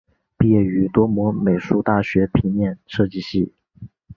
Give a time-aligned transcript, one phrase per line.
[0.35, 3.53] 毕业于多摩美术大学平面设计系。